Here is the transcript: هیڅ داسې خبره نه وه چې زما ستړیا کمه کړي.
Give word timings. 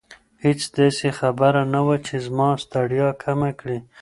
هیڅ 0.43 0.61
داسې 0.77 1.07
خبره 1.19 1.61
نه 1.73 1.81
وه 1.85 1.95
چې 2.05 2.15
زما 2.25 2.49
ستړیا 2.63 3.07
کمه 3.23 3.51
کړي. 3.59 3.77